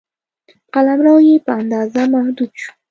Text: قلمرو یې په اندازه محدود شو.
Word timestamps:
قلمرو 0.73 1.15
یې 1.27 1.35
په 1.45 1.51
اندازه 1.61 2.01
محدود 2.13 2.51
شو. 2.61 2.71